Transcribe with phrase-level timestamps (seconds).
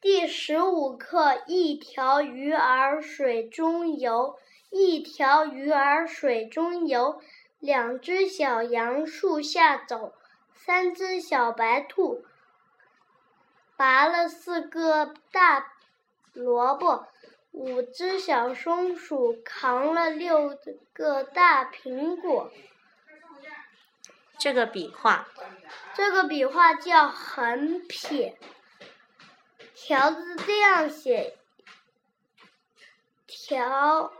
[0.00, 4.38] 第十五课：一条鱼儿水中游，
[4.70, 7.20] 一条鱼儿水中游。
[7.58, 10.14] 两只小羊树下走，
[10.54, 12.24] 三只小白兔
[13.76, 15.72] 拔了四个大
[16.32, 17.08] 萝卜，
[17.50, 20.56] 五只小松鼠扛了六
[20.92, 22.52] 个大苹果。
[24.38, 25.26] 这个笔画，
[25.94, 28.38] 这个笔画叫横撇。
[29.88, 31.34] 条子这样写：
[33.26, 34.12] 条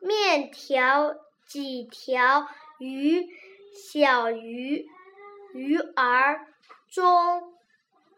[0.00, 1.14] 面条
[1.46, 3.28] 几条鱼，
[3.74, 4.88] 小鱼
[5.52, 6.46] 鱼儿
[6.88, 7.52] 中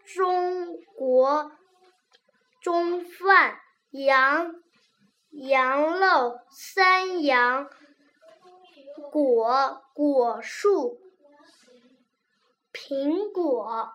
[0.05, 1.51] 中国
[2.61, 3.59] 中饭
[3.91, 4.55] 羊
[5.33, 7.69] 羊肉山羊
[9.11, 11.01] 果果树
[12.73, 13.93] 苹果。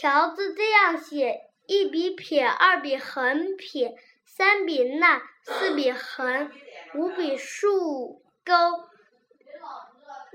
[0.00, 6.52] 条子这样写：一笔撇，二笔横撇，三笔捺，四笔横，
[6.94, 8.54] 五笔竖钩，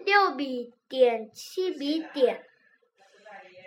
[0.04, 2.46] 六笔点，七笔点。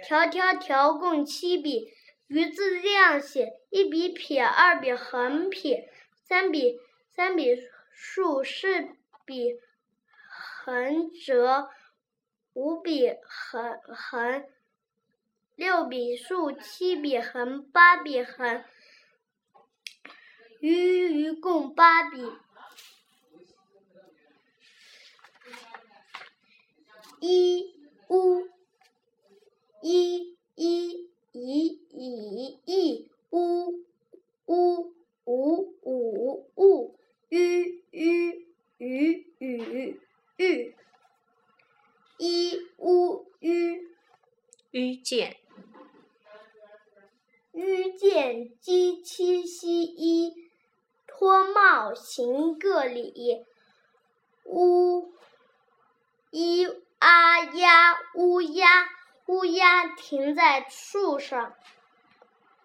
[0.05, 1.89] 条条条共七笔。
[2.27, 6.79] 鱼字这样写：一笔撇，二笔横撇，三笔
[7.15, 7.57] 三笔
[7.91, 8.87] 竖，四
[9.25, 9.59] 笔
[10.63, 11.71] 横折，
[12.53, 14.45] 五笔横横。
[15.67, 18.63] 六笔竖，七笔横，八笔横，
[20.61, 22.23] 鱼鱼共八笔。
[27.19, 27.75] 一
[28.07, 28.47] 乌
[29.83, 33.85] 一一一一一乌
[34.47, 34.95] 乌
[35.25, 36.97] 五五五
[37.29, 38.47] 吁吁
[38.79, 40.01] 雨雨
[40.37, 40.77] 玉
[42.19, 43.89] 一乌吁
[44.71, 45.37] 遇见。
[47.57, 50.51] 遇见鸡七夕一，
[51.07, 53.47] 脱帽行个礼。
[54.45, 55.15] 乌
[56.31, 56.67] 一
[56.99, 58.69] 啊呀乌鸦，
[59.25, 61.55] 乌鸦停在树上。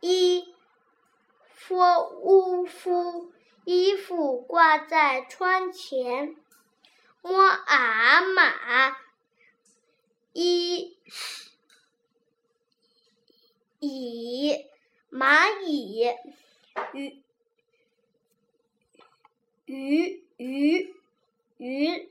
[0.02, 0.54] 一
[1.54, 1.78] 夫
[2.22, 3.32] 乌夫，
[3.64, 6.36] 衣服挂在窗前。
[7.22, 8.98] 摸啊马，
[10.34, 10.98] 一
[13.80, 14.70] 蚁。
[15.22, 16.18] 蚂蚁，
[16.94, 17.22] 鱼，
[19.68, 20.96] 鱼，鱼，
[21.58, 22.10] 鱼。